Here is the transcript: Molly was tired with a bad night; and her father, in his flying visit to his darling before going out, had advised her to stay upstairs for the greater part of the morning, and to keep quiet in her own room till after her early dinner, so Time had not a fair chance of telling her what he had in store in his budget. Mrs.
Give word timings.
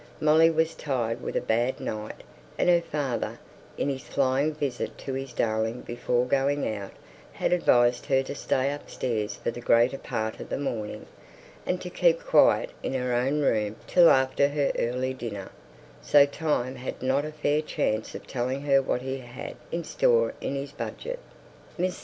Molly 0.19 0.49
was 0.49 0.73
tired 0.73 1.21
with 1.21 1.35
a 1.35 1.41
bad 1.41 1.79
night; 1.79 2.23
and 2.57 2.67
her 2.69 2.81
father, 2.81 3.37
in 3.77 3.87
his 3.87 4.01
flying 4.01 4.51
visit 4.51 4.97
to 4.97 5.13
his 5.13 5.31
darling 5.31 5.81
before 5.81 6.25
going 6.25 6.67
out, 6.75 6.93
had 7.33 7.53
advised 7.53 8.07
her 8.07 8.23
to 8.23 8.33
stay 8.33 8.73
upstairs 8.73 9.35
for 9.35 9.51
the 9.51 9.61
greater 9.61 9.99
part 9.99 10.39
of 10.39 10.49
the 10.49 10.57
morning, 10.57 11.05
and 11.67 11.79
to 11.81 11.91
keep 11.91 12.19
quiet 12.23 12.71
in 12.81 12.95
her 12.95 13.13
own 13.13 13.41
room 13.41 13.75
till 13.85 14.09
after 14.09 14.47
her 14.47 14.71
early 14.79 15.13
dinner, 15.13 15.51
so 16.01 16.25
Time 16.25 16.77
had 16.77 17.03
not 17.03 17.23
a 17.23 17.31
fair 17.31 17.61
chance 17.61 18.15
of 18.15 18.25
telling 18.25 18.61
her 18.63 18.81
what 18.81 19.03
he 19.03 19.19
had 19.19 19.55
in 19.71 19.83
store 19.83 20.33
in 20.41 20.55
his 20.55 20.71
budget. 20.71 21.19
Mrs. 21.77 21.99